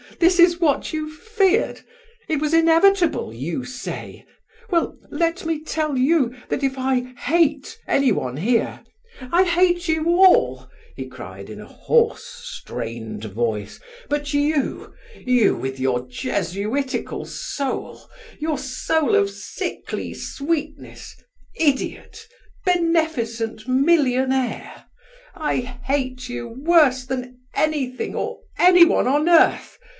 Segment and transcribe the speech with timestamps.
[0.19, 1.81] that is what you feared!
[2.27, 4.25] It was inevitable, you say!
[4.69, 11.07] Well, let me tell you that if I hate anyone here—I hate you all," he
[11.07, 18.01] cried, in a hoarse, strained voice—"but you, you, with your jesuitical soul,
[18.39, 21.15] your soul of sickly sweetness,
[21.55, 22.27] idiot,
[22.65, 29.77] beneficent millionaire—I hate you worse than anything or anyone on earth!